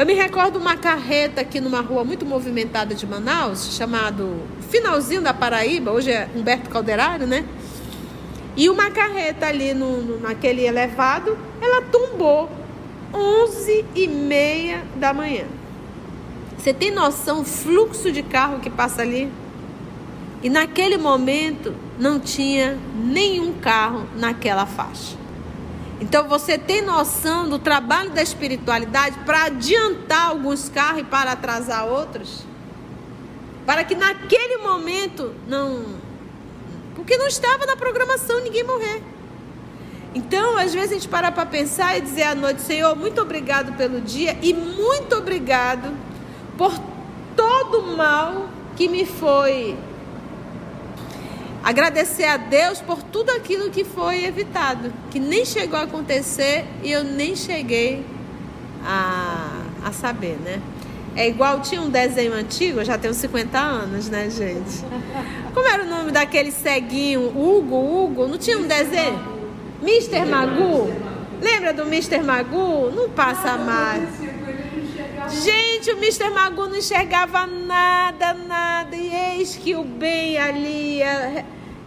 Eu 0.00 0.06
me 0.06 0.14
recordo 0.14 0.58
uma 0.58 0.78
carreta 0.78 1.42
aqui 1.42 1.60
numa 1.60 1.82
rua 1.82 2.04
muito 2.04 2.24
movimentada 2.24 2.94
de 2.94 3.06
Manaus, 3.06 3.76
chamado 3.76 4.44
Finalzinho 4.70 5.20
da 5.20 5.34
Paraíba, 5.34 5.90
hoje 5.90 6.10
é 6.10 6.26
Humberto 6.34 6.70
Calderário, 6.70 7.26
né? 7.26 7.44
E 8.56 8.70
uma 8.70 8.90
carreta 8.90 9.46
ali 9.46 9.74
no, 9.74 10.00
no, 10.00 10.18
naquele 10.18 10.64
elevado, 10.64 11.36
ela 11.60 11.82
tombou 11.82 12.50
11 13.12 13.84
e 13.94 14.08
meia 14.08 14.82
da 14.96 15.12
manhã. 15.12 15.44
Você 16.56 16.72
tem 16.72 16.90
noção 16.90 17.42
o 17.42 17.44
fluxo 17.44 18.10
de 18.10 18.22
carro 18.22 18.58
que 18.60 18.70
passa 18.70 19.02
ali? 19.02 19.30
E 20.42 20.48
naquele 20.48 20.96
momento 20.96 21.74
não 21.98 22.18
tinha 22.18 22.78
nenhum 22.94 23.52
carro 23.52 24.06
naquela 24.16 24.64
faixa. 24.64 25.19
Então 26.00 26.26
você 26.26 26.56
tem 26.56 26.80
noção 26.80 27.48
do 27.48 27.58
trabalho 27.58 28.10
da 28.10 28.22
espiritualidade 28.22 29.18
para 29.26 29.44
adiantar 29.44 30.28
alguns 30.28 30.68
carros 30.68 31.02
e 31.02 31.04
para 31.04 31.32
atrasar 31.32 31.86
outros? 31.86 32.44
Para 33.66 33.84
que 33.84 33.94
naquele 33.94 34.56
momento 34.56 35.34
não. 35.46 35.84
Porque 36.94 37.18
não 37.18 37.26
estava 37.26 37.66
na 37.66 37.76
programação 37.76 38.40
ninguém 38.40 38.64
morrer. 38.64 39.02
Então, 40.14 40.56
às 40.56 40.74
vezes 40.74 40.90
a 40.90 40.94
gente 40.94 41.08
para 41.08 41.30
para 41.30 41.46
pensar 41.46 41.96
e 41.96 42.00
dizer 42.00 42.24
à 42.24 42.34
noite, 42.34 42.62
Senhor, 42.62 42.96
muito 42.96 43.20
obrigado 43.20 43.76
pelo 43.76 44.00
dia 44.00 44.36
e 44.42 44.52
muito 44.52 45.14
obrigado 45.14 45.92
por 46.58 46.72
todo 47.36 47.80
o 47.80 47.96
mal 47.96 48.48
que 48.74 48.88
me 48.88 49.04
foi 49.04 49.76
agradecer 51.62 52.24
a 52.24 52.36
Deus 52.36 52.80
por 52.80 53.02
tudo 53.02 53.30
aquilo 53.30 53.70
que 53.70 53.84
foi 53.84 54.24
evitado, 54.24 54.92
que 55.10 55.20
nem 55.20 55.44
chegou 55.44 55.78
a 55.78 55.82
acontecer 55.82 56.64
e 56.82 56.90
eu 56.90 57.04
nem 57.04 57.36
cheguei 57.36 58.04
a, 58.84 59.62
a 59.84 59.92
saber, 59.92 60.36
né? 60.44 60.60
É 61.16 61.28
igual, 61.28 61.60
tinha 61.60 61.82
um 61.82 61.90
desenho 61.90 62.32
antigo, 62.32 62.80
eu 62.80 62.84
já 62.84 62.96
tenho 62.96 63.12
50 63.12 63.58
anos, 63.58 64.08
né, 64.08 64.30
gente? 64.30 64.84
Como 65.52 65.68
era 65.68 65.82
o 65.82 65.86
nome 65.86 66.12
daquele 66.12 66.52
ceguinho? 66.52 67.28
Hugo, 67.28 67.76
Hugo? 67.76 68.28
Não 68.28 68.38
tinha 68.38 68.56
um 68.56 68.66
desenho? 68.66 69.20
Mr. 69.82 70.24
Magu? 70.24 70.92
Lembra 71.42 71.72
do 71.72 71.82
Mr. 71.82 72.22
Magu? 72.22 72.90
Não 72.94 73.10
passa 73.10 73.56
mais. 73.56 74.08
Gente, 75.32 75.90
o 75.92 75.96
Mr. 75.96 76.30
Magu 76.30 76.66
não 76.66 76.76
enxergava 76.76 77.46
nada, 77.46 78.34
nada. 78.34 78.96
E 78.96 79.14
eis 79.38 79.56
que 79.56 79.74
o 79.74 79.84
bem 79.84 80.38
ali. 80.38 81.00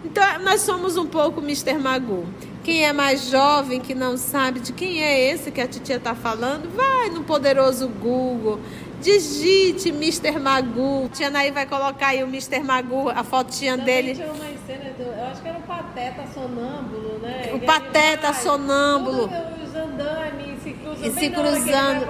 Então, 0.06 0.24
nós 0.40 0.62
somos 0.62 0.98
um 0.98 1.06
pouco 1.06 1.40
Mr. 1.42 1.74
Magu. 1.78 2.26
Quem 2.64 2.86
é 2.86 2.94
mais 2.94 3.30
jovem, 3.30 3.80
que 3.82 3.94
não 3.94 4.16
sabe 4.18 4.62
de 4.62 4.72
quem 4.72 5.04
é 5.04 5.30
esse 5.32 5.52
que 5.52 5.60
a 5.60 5.68
titia 5.68 5.98
está 5.98 6.16
falando, 6.16 6.74
vai 6.74 7.10
no 7.10 7.24
poderoso 7.24 7.90
Google. 7.90 8.60
Digite 9.02 9.90
Mr. 9.90 10.40
Magu. 10.40 11.10
Tia 11.14 11.30
Naí 11.30 11.52
vai 11.52 11.66
colocar 11.66 12.08
aí 12.08 12.24
o 12.24 12.28
Mr. 12.28 12.62
Magu, 12.64 13.10
a 13.10 13.22
fotinha 13.24 13.78
Também 13.78 13.96
dele. 14.04 14.16
tinha 14.16 14.28
uma 14.28 14.46
cena 14.66 14.90
do, 14.98 15.04
eu 15.04 15.26
acho 15.26 15.42
que 15.42 15.48
era 15.50 15.58
o 15.58 15.62
Pateta 15.64 16.24
sonâmbulo, 16.34 17.20
né? 17.22 17.50
O 17.54 17.60
Que 17.60 17.66
Pateta 17.66 18.32
vai, 18.32 18.42
sonâmbulo. 18.42 19.28
tudo 19.28 19.64
Os 19.66 19.76
andames 19.76 20.53
E 21.02 21.10
se 21.12 21.30
cruzando, 21.30 22.06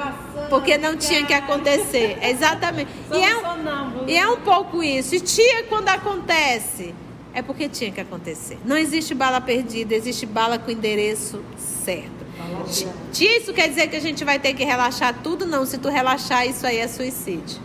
porque 0.50 0.78
não 0.78 0.96
tinha 0.98 1.26
que 1.26 1.34
acontecer. 1.34 2.18
Exatamente. 2.24 2.90
E 3.12 3.18
é, 3.24 3.36
sonâmbulos. 3.40 4.10
e 4.12 4.16
é 4.16 4.28
um 4.28 4.38
pouco 4.42 4.82
isso. 4.84 5.16
E 5.16 5.20
tia, 5.20 5.64
quando 5.70 5.90
acontece, 5.90 6.94
é 7.34 7.42
porque 7.42 7.70
tinha 7.70 7.92
que 7.92 8.02
acontecer. 8.02 8.58
Não 8.66 8.78
existe 8.78 9.14
bala 9.14 9.40
perdida, 9.42 9.94
existe 9.96 10.26
bala 10.26 10.58
com 10.58 10.70
endereço 10.72 11.42
certo. 11.58 12.24
Ti- 12.72 12.88
Tia, 13.12 13.38
isso 13.38 13.54
quer 13.54 13.68
dizer 13.70 13.88
que 13.88 13.96
a 13.96 14.02
gente 14.02 14.24
vai 14.24 14.38
ter 14.40 14.54
que 14.54 14.64
relaxar 14.64 15.16
tudo? 15.24 15.46
Não, 15.46 15.66
se 15.66 15.78
tu 15.78 15.90
relaxar, 15.90 16.46
isso 16.48 16.66
aí 16.68 16.78
é 16.78 16.88
suicídio. 16.88 17.62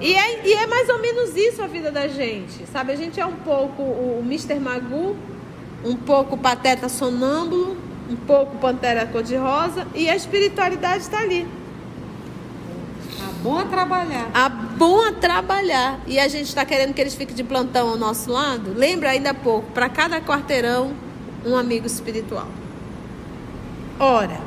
E 0.00 0.14
é, 0.14 0.46
e 0.46 0.52
é 0.52 0.66
mais 0.66 0.88
ou 0.88 1.00
menos 1.00 1.34
isso 1.36 1.60
a 1.62 1.66
vida 1.66 1.90
da 1.90 2.06
gente, 2.06 2.64
sabe? 2.72 2.92
A 2.92 2.96
gente 2.96 3.18
é 3.18 3.26
um 3.26 3.32
pouco 3.34 3.82
o 3.82 4.22
Mr. 4.24 4.60
Magu, 4.60 5.16
um 5.84 5.96
pouco 5.96 6.36
o 6.36 6.38
Pateta 6.38 6.88
Sonâmbulo, 6.88 7.76
um 8.08 8.16
pouco 8.16 8.56
Pantera 8.58 9.06
Cor-de-Rosa, 9.06 9.86
e 9.94 10.08
a 10.08 10.16
espiritualidade 10.16 11.02
está 11.02 11.18
ali. 11.18 11.46
Bom 13.42 13.56
a 13.56 13.64
trabalhar. 13.64 14.30
A 14.34 14.48
bom 14.48 15.00
a 15.00 15.12
trabalhar. 15.12 16.00
E 16.08 16.18
a 16.18 16.26
gente 16.26 16.46
está 16.46 16.64
querendo 16.64 16.92
que 16.92 17.00
eles 17.00 17.14
fiquem 17.14 17.36
de 17.36 17.44
plantão 17.44 17.88
ao 17.90 17.96
nosso 17.96 18.32
lado? 18.32 18.72
Lembra 18.74 19.10
ainda 19.10 19.30
há 19.30 19.34
pouco, 19.34 19.70
para 19.70 19.88
cada 19.88 20.20
quarteirão, 20.20 20.92
um 21.46 21.56
amigo 21.56 21.86
espiritual. 21.86 22.48
Ora, 24.00 24.40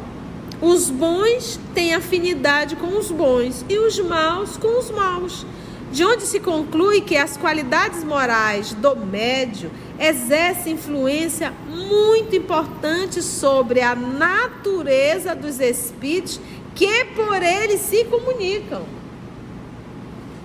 Os 0.62 0.92
bons 0.92 1.60
têm 1.74 1.96
afinidade 1.96 2.76
com 2.76 2.96
os 2.96 3.10
bons 3.10 3.66
e 3.68 3.80
os 3.80 3.98
maus 4.00 4.58
com 4.58 4.78
os 4.78 4.92
maus. 4.92 5.44
De 5.92 6.06
onde 6.06 6.22
se 6.22 6.40
conclui 6.40 7.02
que 7.02 7.18
as 7.18 7.36
qualidades 7.36 8.04
morais 8.04 8.72
do 8.74 8.96
médio 8.96 9.72
exercem 10.02 10.74
influência 10.74 11.54
muito 11.70 12.36
importante 12.36 13.22
sobre 13.22 13.82
a 13.82 13.94
natureza 13.96 15.36
dos 15.36 15.60
espíritos 15.60 16.42
que 16.74 17.06
por 17.16 17.44
eles 17.44 17.82
se 17.82 18.04
comunicam. 18.06 18.84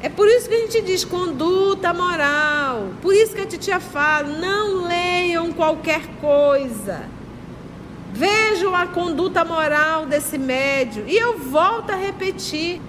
É 0.02 0.10
por 0.10 0.28
isso 0.28 0.46
que 0.46 0.54
a 0.54 0.58
gente 0.58 0.82
diz 0.82 1.04
conduta 1.04 1.94
moral. 1.94 2.90
Por 3.00 3.14
isso 3.14 3.34
que 3.34 3.40
a 3.40 3.46
titia 3.46 3.80
fala: 3.80 4.28
não 4.28 4.86
leiam 4.86 5.50
qualquer 5.52 6.06
coisa. 6.20 7.08
Vejam 8.12 8.74
a 8.74 8.86
conduta 8.86 9.44
moral 9.44 10.04
desse 10.04 10.36
médio. 10.36 11.04
E 11.08 11.16
eu 11.16 11.38
volto 11.38 11.90
a 11.90 11.96
repetir. 11.96 12.80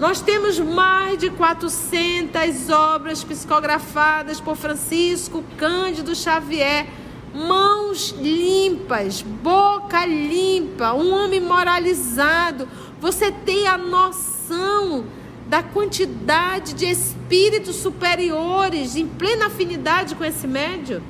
Nós 0.00 0.22
temos 0.22 0.58
mais 0.58 1.18
de 1.18 1.28
400 1.28 2.70
obras 2.70 3.22
psicografadas 3.22 4.40
por 4.40 4.56
Francisco 4.56 5.44
Cândido 5.58 6.14
Xavier. 6.14 6.86
Mãos 7.34 8.14
limpas, 8.18 9.20
boca 9.20 10.06
limpa, 10.06 10.94
um 10.94 11.12
homem 11.12 11.38
moralizado. 11.38 12.66
Você 12.98 13.30
tem 13.30 13.68
a 13.68 13.76
noção 13.76 15.04
da 15.46 15.62
quantidade 15.62 16.72
de 16.72 16.86
espíritos 16.86 17.76
superiores 17.76 18.96
em 18.96 19.06
plena 19.06 19.48
afinidade 19.48 20.14
com 20.14 20.24
esse 20.24 20.46
médio? 20.46 21.02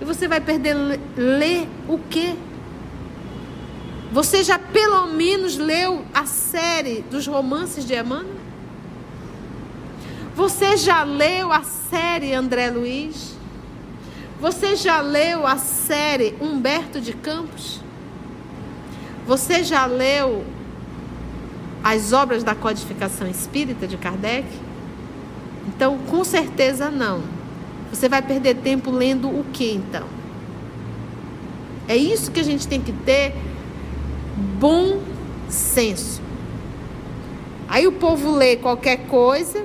E 0.00 0.04
você 0.04 0.28
vai 0.28 0.40
perder 0.40 0.76
ler 1.16 1.68
o 1.88 1.98
quê? 1.98 2.36
Você 4.14 4.44
já 4.44 4.60
pelo 4.60 5.08
menos 5.08 5.56
leu 5.56 6.04
a 6.14 6.24
série 6.24 7.02
dos 7.10 7.26
romances 7.26 7.84
de 7.84 7.94
Emmanuel? 7.94 8.36
Você 10.36 10.76
já 10.76 11.02
leu 11.02 11.50
a 11.50 11.64
série 11.64 12.32
André 12.32 12.70
Luiz? 12.70 13.36
Você 14.40 14.76
já 14.76 15.00
leu 15.00 15.44
a 15.44 15.56
série 15.56 16.36
Humberto 16.40 17.00
de 17.00 17.12
Campos? 17.12 17.80
Você 19.26 19.64
já 19.64 19.84
leu 19.84 20.44
as 21.82 22.12
obras 22.12 22.44
da 22.44 22.54
codificação 22.54 23.26
espírita 23.26 23.84
de 23.84 23.96
Kardec? 23.96 24.46
Então, 25.66 25.98
com 26.08 26.22
certeza 26.22 26.88
não. 26.88 27.20
Você 27.90 28.08
vai 28.08 28.22
perder 28.22 28.58
tempo 28.58 28.92
lendo 28.92 29.26
o 29.26 29.44
que 29.52 29.72
então? 29.72 30.06
É 31.88 31.96
isso 31.96 32.30
que 32.30 32.38
a 32.38 32.44
gente 32.44 32.68
tem 32.68 32.80
que 32.80 32.92
ter 32.92 33.34
bom 34.36 35.00
senso. 35.48 36.20
Aí 37.68 37.86
o 37.86 37.92
povo 37.92 38.32
lê 38.32 38.56
qualquer 38.56 39.06
coisa, 39.06 39.64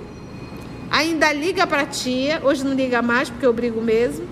ainda 0.90 1.32
liga 1.34 1.68
para 1.68 1.86
tia, 1.86 2.42
hoje 2.44 2.64
não 2.64 2.74
liga 2.74 3.02
mais 3.02 3.30
porque 3.30 3.46
eu 3.46 3.54
brigo 3.54 3.82
mesmo. 3.82 4.28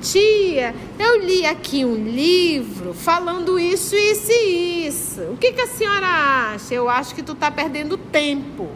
Tia, 0.00 0.74
eu 0.98 1.22
li 1.22 1.44
aqui 1.44 1.84
um 1.84 1.94
livro 1.94 2.94
falando 2.94 3.58
isso, 3.58 3.94
isso 3.94 4.32
e 4.32 4.86
isso. 4.86 5.20
O 5.32 5.36
que, 5.36 5.52
que 5.52 5.60
a 5.60 5.66
senhora 5.66 6.06
acha? 6.54 6.74
Eu 6.74 6.88
acho 6.88 7.14
que 7.14 7.22
tu 7.22 7.32
está 7.32 7.50
perdendo 7.50 7.98
tempo. 7.98 8.68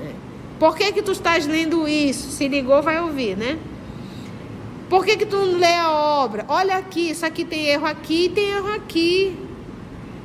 É. 0.00 0.12
Por 0.58 0.76
que, 0.76 0.90
que 0.90 1.00
tu 1.00 1.12
estás 1.12 1.46
lendo 1.46 1.86
isso? 1.86 2.30
Se 2.30 2.48
ligou, 2.48 2.82
vai 2.82 3.00
ouvir, 3.00 3.36
né? 3.36 3.56
Por 4.90 5.04
que, 5.04 5.16
que 5.16 5.24
tu 5.24 5.36
não 5.36 5.56
lê 5.56 5.72
a 5.72 5.88
obra? 5.88 6.44
Olha 6.48 6.76
aqui, 6.76 7.10
isso 7.10 7.24
aqui 7.24 7.44
tem 7.44 7.64
erro 7.66 7.86
aqui 7.86 8.28
tem 8.28 8.50
erro 8.50 8.74
aqui. 8.74 9.38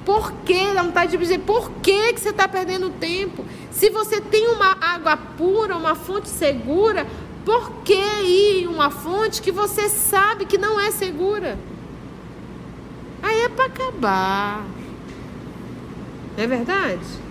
Por 0.04 0.32
que? 0.44 0.74
Dá 0.74 0.82
vontade 0.82 1.12
de 1.12 1.18
dizer, 1.18 1.40
por 1.40 1.70
que, 1.84 2.14
que 2.14 2.20
você 2.20 2.30
está 2.30 2.48
perdendo 2.48 2.90
tempo? 2.90 3.46
Se 3.72 3.92
você 3.92 4.20
tem 4.20 4.48
uma 4.50 4.76
água 4.82 5.16
pura, 5.18 5.78
uma 5.78 5.94
fonte 5.94 6.30
segura, 6.30 7.06
por 7.46 7.72
que 7.84 7.94
ir 7.94 8.64
em 8.64 8.68
uma 8.68 8.90
fonte 8.90 9.40
que 9.40 9.52
você 9.52 9.88
sabe 9.88 10.46
que 10.46 10.58
não 10.58 10.80
é 10.80 10.90
segura? 10.90 11.60
Aí 13.22 13.42
é 13.42 13.50
para 13.50 13.66
acabar. 13.66 14.66
Não 16.36 16.44
é 16.44 16.48
verdade? 16.48 17.25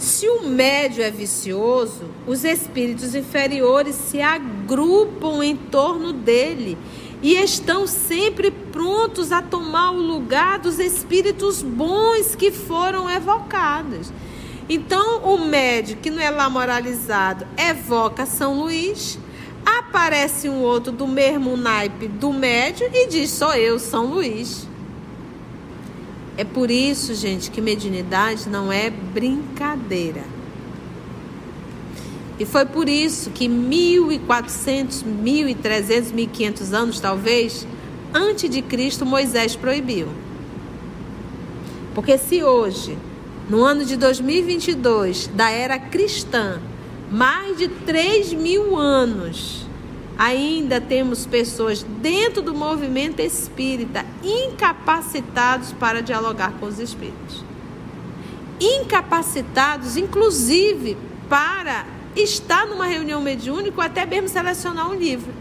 Se 0.00 0.26
o 0.26 0.48
médio 0.48 1.04
é 1.04 1.10
vicioso, 1.10 2.06
os 2.26 2.42
espíritos 2.42 3.14
inferiores 3.14 3.94
se 3.94 4.18
agrupam 4.22 5.44
em 5.44 5.54
torno 5.54 6.10
dele 6.10 6.78
e 7.20 7.34
estão 7.34 7.86
sempre 7.86 8.50
prontos 8.50 9.30
a 9.30 9.42
tomar 9.42 9.90
o 9.90 10.00
lugar 10.00 10.58
dos 10.58 10.78
espíritos 10.78 11.60
bons 11.60 12.34
que 12.34 12.50
foram 12.50 13.10
evocados. 13.10 14.10
Então, 14.70 15.18
o 15.18 15.44
médio 15.44 15.98
que 15.98 16.08
não 16.08 16.22
é 16.22 16.30
lá 16.30 16.48
moralizado 16.48 17.46
evoca 17.58 18.24
São 18.24 18.58
Luís, 18.58 19.18
aparece 19.66 20.48
um 20.48 20.62
outro 20.62 20.90
do 20.90 21.06
mesmo 21.06 21.58
naipe 21.58 22.08
do 22.08 22.32
médio 22.32 22.88
e 22.90 23.06
diz: 23.06 23.28
Sou 23.28 23.52
eu, 23.52 23.78
São 23.78 24.06
Luís. 24.06 24.69
É 26.40 26.44
por 26.44 26.70
isso, 26.70 27.14
gente, 27.14 27.50
que 27.50 27.60
mediunidade 27.60 28.48
não 28.48 28.72
é 28.72 28.88
brincadeira. 28.88 30.24
E 32.38 32.46
foi 32.46 32.64
por 32.64 32.88
isso 32.88 33.28
que 33.28 33.46
1400, 33.46 35.02
1300, 35.02 36.12
1500 36.12 36.72
anos 36.72 36.98
talvez, 36.98 37.66
antes 38.14 38.48
de 38.48 38.62
Cristo, 38.62 39.04
Moisés 39.04 39.54
proibiu. 39.54 40.08
Porque 41.94 42.16
se 42.16 42.42
hoje 42.42 42.96
no 43.46 43.62
ano 43.62 43.84
de 43.84 43.98
2022, 43.98 45.26
da 45.34 45.50
era 45.50 45.78
cristã, 45.78 46.58
mais 47.10 47.58
de 47.58 47.68
3 47.68 48.32
mil 48.32 48.78
anos, 48.78 49.66
ainda 50.20 50.82
temos 50.82 51.24
pessoas 51.24 51.82
dentro 51.82 52.42
do 52.42 52.52
movimento 52.52 53.20
espírita 53.20 54.04
incapacitados 54.22 55.72
para 55.72 56.02
dialogar 56.02 56.52
com 56.60 56.66
os 56.66 56.78
espíritos. 56.78 57.42
Incapacitados, 58.60 59.96
inclusive, 59.96 60.98
para 61.26 61.86
estar 62.14 62.66
numa 62.66 62.84
reunião 62.84 63.22
mediúnica 63.22 63.80
ou 63.80 63.82
até 63.82 64.04
mesmo 64.04 64.28
selecionar 64.28 64.90
um 64.90 64.94
livro. 64.94 65.32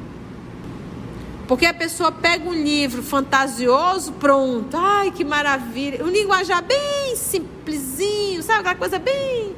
Porque 1.46 1.66
a 1.66 1.74
pessoa 1.74 2.10
pega 2.10 2.48
um 2.50 2.54
livro 2.54 3.04
fantasioso, 3.04 4.14
pronto. 4.14 4.78
Ai, 4.78 5.12
que 5.12 5.26
maravilha. 5.26 6.06
Um 6.06 6.08
linguajar 6.08 6.64
bem 6.64 7.18
simplesinho, 7.18 8.42
sabe? 8.42 8.60
Aquela 8.62 8.76
coisa 8.76 8.98
bem. 8.98 9.54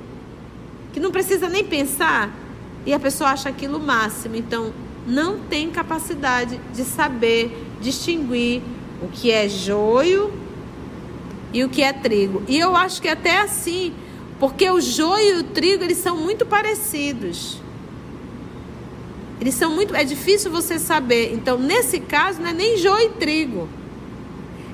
que 0.91 0.99
não 0.99 1.11
precisa 1.11 1.47
nem 1.47 1.63
pensar. 1.63 2.31
E 2.87 2.91
a 2.91 2.99
pessoa 2.99 3.29
acha 3.29 3.49
aquilo 3.49 3.77
o 3.77 3.79
máximo. 3.79 4.35
Então, 4.35 4.73
não 5.07 5.39
tem 5.39 5.69
capacidade 5.69 6.59
de 6.73 6.83
saber 6.83 7.65
distinguir 7.81 8.61
o 9.01 9.07
que 9.07 9.31
é 9.31 9.49
joio 9.49 10.31
e 11.53 11.63
o 11.63 11.69
que 11.69 11.81
é 11.81 11.91
trigo. 11.91 12.43
E 12.47 12.57
eu 12.57 12.75
acho 12.75 13.01
que 13.01 13.07
é 13.07 13.11
até 13.11 13.39
assim, 13.39 13.93
porque 14.39 14.69
o 14.69 14.79
joio 14.79 15.37
e 15.37 15.39
o 15.39 15.43
trigo 15.43 15.83
eles 15.83 15.97
são 15.97 16.17
muito 16.17 16.45
parecidos. 16.45 17.59
Eles 19.39 19.55
são 19.55 19.73
muito. 19.73 19.95
É 19.95 20.03
difícil 20.03 20.51
você 20.51 20.77
saber. 20.77 21.33
Então, 21.33 21.57
nesse 21.57 21.99
caso, 21.99 22.39
não 22.39 22.49
é 22.49 22.53
nem 22.53 22.77
joio 22.77 23.07
e 23.07 23.09
trigo. 23.13 23.67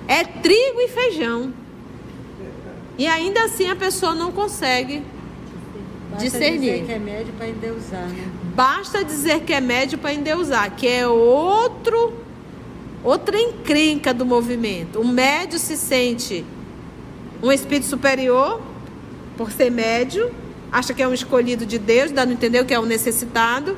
É 0.07 0.25
trigo 0.25 0.81
e 0.81 0.89
feijão. 0.89 1.53
E 2.97 3.07
ainda 3.07 3.43
assim 3.43 3.69
a 3.69 3.75
pessoa 3.75 4.13
não 4.13 4.31
consegue 4.31 5.03
Basta 6.09 6.25
discernir. 6.25 6.59
dizer 6.59 6.85
que 6.85 6.91
é 6.91 6.99
médio 6.99 7.33
para 7.37 7.47
endeusar, 7.47 8.07
né? 8.07 8.27
Basta 8.57 9.05
dizer 9.05 9.41
que 9.41 9.53
é 9.53 9.61
médio 9.61 9.99
para 9.99 10.11
endeusar, 10.11 10.71
que 10.71 10.87
é 10.87 11.07
outro 11.07 12.11
outra 13.03 13.39
encrenca 13.39 14.11
do 14.11 14.25
movimento. 14.25 14.99
O 14.99 15.07
médio 15.07 15.59
se 15.59 15.77
sente 15.77 16.43
um 17.43 17.51
espírito 17.51 17.85
superior 17.85 18.59
por 19.37 19.51
ser 19.51 19.69
médio, 19.69 20.33
acha 20.71 20.91
que 20.91 21.03
é 21.03 21.07
um 21.07 21.13
escolhido 21.13 21.67
de 21.67 21.77
Deus, 21.77 22.09
dá 22.09 22.25
não 22.25 22.33
entender 22.33 22.65
que 22.65 22.73
é 22.73 22.79
um 22.79 22.85
necessitado. 22.87 23.77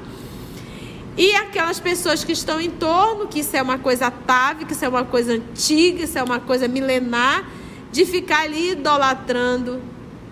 E 1.17 1.35
aquelas 1.35 1.81
pessoas 1.81 2.23
que 2.23 2.31
estão 2.31 2.61
em 2.61 2.69
torno, 2.69 3.27
que 3.27 3.41
isso 3.41 3.57
é 3.57 3.61
uma 3.61 3.77
coisa 3.77 4.07
atávica, 4.07 4.71
isso 4.71 4.85
é 4.85 4.87
uma 4.87 5.03
coisa 5.03 5.33
antiga, 5.33 6.05
isso 6.05 6.17
é 6.17 6.23
uma 6.23 6.39
coisa 6.39 6.69
milenar, 6.69 7.43
de 7.91 8.05
ficar 8.05 8.43
ali 8.43 8.71
idolatrando 8.71 9.81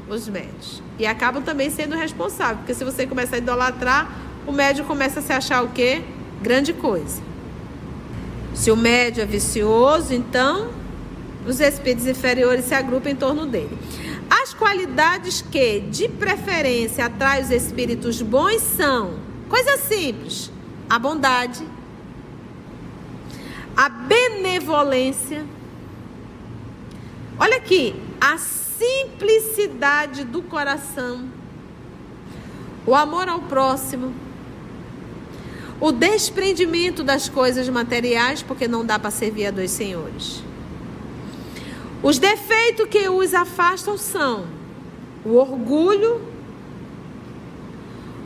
os 0.10 0.30
médios. 0.30 0.82
E 0.98 1.06
acabam 1.06 1.44
também 1.44 1.70
sendo 1.70 1.98
responsáveis, 1.98 2.60
porque 2.60 2.74
se 2.74 2.86
você 2.86 3.06
começa 3.06 3.36
a 3.36 3.40
idolatrar, 3.40 4.27
o 4.48 4.52
médio 4.52 4.86
começa 4.86 5.20
a 5.20 5.24
se 5.24 5.32
achar 5.32 5.64
o 5.64 5.70
quê? 5.70 6.02
Grande 6.42 6.74
coisa. 6.74 7.22
Se 8.56 8.72
o 8.72 8.76
médio 8.76 9.22
é 9.22 9.26
vicioso, 9.26 10.14
então 10.14 10.70
os 11.46 11.60
espíritos 11.60 12.08
inferiores 12.08 12.66
se 12.66 12.74
agrupam 12.74 13.10
em 13.10 13.16
torno 13.16 13.46
dele. 13.46 13.78
As 14.30 14.54
qualidades 14.54 15.42
que, 15.42 15.82
de 15.82 16.10
preferência, 16.10 17.06
atraem 17.06 17.44
os 17.44 17.52
espíritos 17.52 18.22
bons 18.22 18.62
são 18.62 19.20
coisas 19.48 19.82
simples 19.82 20.52
a 20.90 20.98
bondade, 20.98 21.64
a 23.76 23.90
benevolência, 23.90 25.46
Olha 27.40 27.58
aqui, 27.58 27.96
a 28.20 28.36
simplicidade 28.40 30.24
do 30.24 30.42
coração, 30.42 31.30
o 32.84 32.96
amor 32.96 33.30
ao 33.30 33.42
próximo, 33.42 34.12
o 35.80 35.92
desprendimento 35.92 37.04
das 37.04 37.30
coisas 37.30 37.70
materiais, 37.70 38.42
porque 38.42 38.68
não 38.68 38.86
dá 38.86 38.98
para 38.98 39.12
servir 39.12 39.48
a 39.48 39.52
dois 39.52 39.72
senhores. 39.72 40.44
Os 42.02 42.18
defeitos 42.18 42.88
que 42.90 43.08
os 43.10 43.34
afastam 43.34 43.98
são 43.98 44.46
o 45.24 45.36
orgulho, 45.36 46.22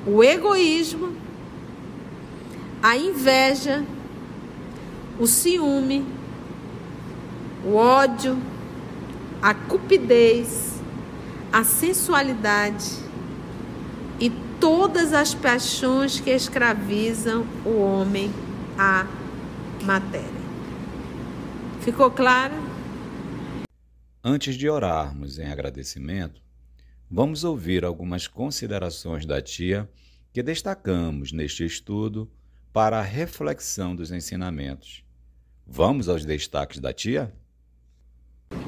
o 0.05 0.23
egoísmo, 0.23 1.13
a 2.81 2.97
inveja, 2.97 3.83
o 5.19 5.27
ciúme, 5.27 6.05
o 7.65 7.75
ódio, 7.75 8.37
a 9.41 9.53
cupidez, 9.53 10.79
a 11.51 11.63
sensualidade 11.63 13.10
todas 14.61 15.11
as 15.11 15.33
paixões 15.33 16.19
que 16.19 16.29
escravizam 16.29 17.45
o 17.65 17.81
homem 17.81 18.31
à 18.77 19.07
matéria. 19.83 20.29
Ficou 21.81 22.11
claro? 22.11 22.53
Antes 24.23 24.55
de 24.55 24.69
orarmos 24.69 25.39
em 25.39 25.47
agradecimento, 25.47 26.39
vamos 27.09 27.43
ouvir 27.43 27.83
algumas 27.83 28.27
considerações 28.27 29.25
da 29.25 29.41
tia 29.41 29.89
que 30.31 30.43
destacamos 30.43 31.31
neste 31.31 31.65
estudo 31.65 32.31
para 32.71 32.99
a 32.99 33.03
reflexão 33.03 33.95
dos 33.95 34.11
ensinamentos. 34.11 35.03
Vamos 35.65 36.07
aos 36.07 36.23
destaques 36.23 36.79
da 36.79 36.93
tia? 36.93 37.33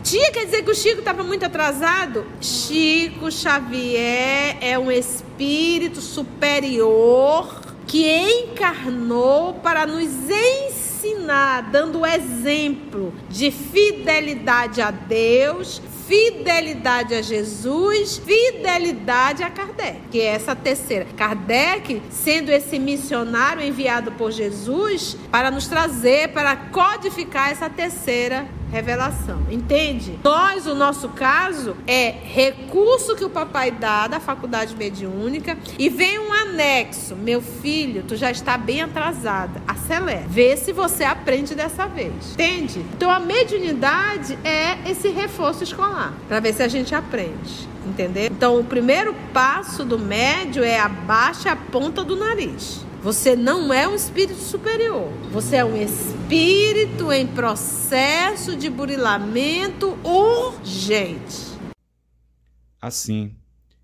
Tia 0.04 0.32
quer 0.32 0.46
dizer 0.46 0.64
que 0.64 0.72
o 0.72 0.76
Chico 0.76 1.00
estava 1.00 1.24
muito 1.24 1.46
atrasado? 1.46 2.26
Chico 2.42 3.32
Xavier 3.32 4.58
é 4.60 4.78
um 4.78 4.92
espírito 4.92 6.02
superior 6.02 7.62
que 7.88 8.06
encarnou 8.06 9.54
para 9.54 9.86
nos 9.86 10.10
ensinar, 10.30 11.72
dando 11.72 12.06
exemplo 12.06 13.14
de 13.30 13.50
fidelidade 13.50 14.82
a 14.82 14.92
Deus, 14.92 15.82
fidelidade 16.06 17.16
a 17.16 17.22
Jesus, 17.22 18.18
fidelidade 18.18 19.42
a 19.42 19.50
Kardec, 19.50 20.02
que 20.12 20.20
é 20.20 20.26
essa 20.26 20.54
terceira. 20.54 21.08
Kardec, 21.16 22.02
sendo 22.12 22.50
esse 22.50 22.78
missionário 22.78 23.64
enviado 23.64 24.12
por 24.12 24.32
Jesus 24.32 25.16
para 25.32 25.50
nos 25.50 25.68
trazer, 25.68 26.34
para 26.34 26.58
codificar 26.58 27.52
essa 27.52 27.70
terceira 27.70 28.46
revelação. 28.74 29.44
Entende? 29.52 30.20
Nós, 30.24 30.66
o 30.66 30.74
nosso 30.74 31.10
caso, 31.10 31.78
é 31.86 32.10
recurso 32.10 33.16
que 33.16 33.24
o 33.24 33.30
papai 33.30 33.70
dá 33.70 34.08
da 34.08 34.20
faculdade 34.20 34.76
mediúnica 34.76 35.56
e 35.78 35.90
vem 35.90 36.18
um 36.18 36.34
anexo. 36.34 37.16
Meu 37.16 37.40
filho, 37.40 38.04
tu 38.08 38.16
já 38.16 38.32
está 38.32 38.58
bem 38.58 38.82
atrasada. 38.82 39.62
Acelera. 39.68 40.26
Vê 40.28 40.58
se 40.58 40.74
você 40.74 41.04
aprende 41.04 41.54
dessa 41.54 41.86
vez. 41.86 42.34
Entende? 42.34 42.84
Então 42.96 43.12
a 43.12 43.20
mediunidade 43.20 44.40
é 44.44 44.90
esse 44.90 45.10
reforço 45.10 45.64
escolar 45.64 46.14
para 46.28 46.40
ver 46.40 46.54
se 46.54 46.64
a 46.64 46.68
gente 46.68 46.96
aprende. 46.96 47.70
Entendeu? 47.86 48.26
Então 48.26 48.60
o 48.60 48.64
primeiro 48.64 49.14
passo 49.32 49.86
do 49.86 50.00
médio 50.00 50.64
é 50.64 50.80
abaixe 50.80 51.48
a 51.48 51.56
ponta 51.56 52.04
do 52.04 52.16
nariz. 52.16 52.84
Você 53.04 53.36
não 53.36 53.74
é 53.74 53.86
um 53.86 53.94
espírito 53.94 54.40
superior. 54.40 55.10
Você 55.30 55.58
é 55.58 55.66
um 55.66 55.76
espírito 55.76 57.12
em 57.12 57.28
processo 57.28 58.56
de 58.56 58.70
burilamento 58.70 59.98
urgente. 60.06 61.52
Assim, 62.82 63.36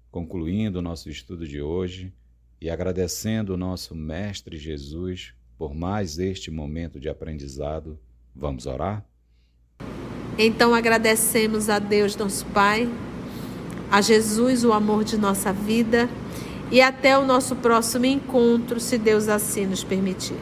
concluindo 0.10 0.80
o 0.80 0.82
nosso 0.82 1.10
estudo 1.10 1.46
de 1.46 1.62
hoje 1.62 2.14
e 2.62 2.70
agradecendo 2.70 3.56
o 3.56 3.58
nosso 3.58 3.94
Mestre 3.94 4.58
Jesus 4.58 5.34
por 5.58 5.76
mais 5.76 6.18
este 6.18 6.50
momento 6.50 6.98
de 6.98 7.10
aprendizado, 7.10 8.00
vamos 8.34 8.66
orar? 8.66 9.06
Então 10.38 10.74
agradecemos 10.74 11.68
a 11.68 11.78
Deus, 11.78 12.16
nosso 12.16 12.46
Pai, 12.46 12.90
a 13.92 14.00
Jesus, 14.00 14.64
o 14.64 14.72
amor 14.72 15.04
de 15.04 15.18
nossa 15.18 15.52
vida 15.52 16.10
e 16.72 16.82
até 16.82 17.18
o 17.18 17.26
nosso 17.26 17.56
próximo 17.56 18.06
encontro, 18.06 18.80
se 18.80 18.98
Deus 18.98 19.28
assim 19.28 19.66
nos 19.66 19.84
permitir. 19.84 20.38